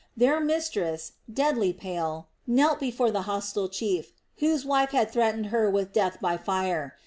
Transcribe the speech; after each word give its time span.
Their 0.17 0.39
mistress, 0.39 1.11
deadly 1.31 1.73
pale, 1.73 2.29
knelt 2.47 2.79
before 2.79 3.11
the 3.11 3.21
hostile 3.29 3.69
chief 3.69 4.13
whose 4.37 4.65
wife 4.65 4.89
had 4.89 5.11
threatened 5.11 5.45
her 5.53 5.69
with 5.69 5.93
death 5.93 6.19
by 6.19 6.37
fire. 6.37 6.95